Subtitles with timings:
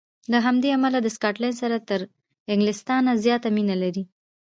[0.31, 1.99] له همدې امله د سکاټلنډ سره تر
[2.53, 4.03] انګلیستان زیاته مینه لري.